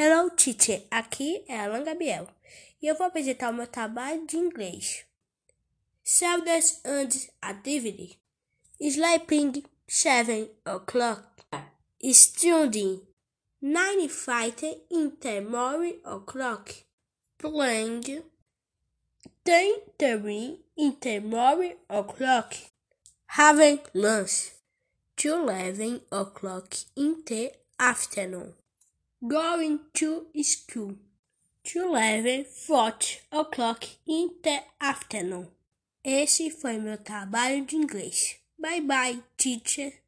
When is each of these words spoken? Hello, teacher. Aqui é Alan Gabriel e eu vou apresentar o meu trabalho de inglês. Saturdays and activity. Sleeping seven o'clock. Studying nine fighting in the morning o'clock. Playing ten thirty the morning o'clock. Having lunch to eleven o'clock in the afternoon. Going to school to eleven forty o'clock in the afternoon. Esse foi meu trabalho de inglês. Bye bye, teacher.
Hello, 0.00 0.30
teacher. 0.30 0.86
Aqui 0.92 1.44
é 1.48 1.58
Alan 1.58 1.82
Gabriel 1.82 2.28
e 2.80 2.86
eu 2.86 2.94
vou 2.94 3.08
apresentar 3.08 3.50
o 3.50 3.52
meu 3.52 3.66
trabalho 3.66 4.24
de 4.28 4.36
inglês. 4.36 5.04
Saturdays 6.04 6.80
and 6.84 7.08
activity. 7.42 8.16
Sleeping 8.80 9.64
seven 9.88 10.50
o'clock. 10.64 11.24
Studying 12.00 13.08
nine 13.60 14.08
fighting 14.08 14.80
in 14.88 15.10
the 15.18 15.40
morning 15.40 16.00
o'clock. 16.04 16.72
Playing 17.36 18.22
ten 19.42 19.80
thirty 19.98 20.60
the 21.00 21.18
morning 21.18 21.76
o'clock. 21.88 22.54
Having 23.26 23.80
lunch 23.92 24.52
to 25.16 25.34
eleven 25.34 26.02
o'clock 26.12 26.76
in 26.94 27.24
the 27.26 27.50
afternoon. 27.80 28.54
Going 29.26 29.80
to 29.94 30.26
school 30.42 30.94
to 31.64 31.80
eleven 31.80 32.44
forty 32.44 33.18
o'clock 33.32 33.84
in 34.06 34.30
the 34.44 34.62
afternoon. 34.80 35.48
Esse 36.04 36.50
foi 36.50 36.78
meu 36.78 36.96
trabalho 36.96 37.66
de 37.66 37.74
inglês. 37.74 38.36
Bye 38.56 38.80
bye, 38.80 39.20
teacher. 39.36 40.00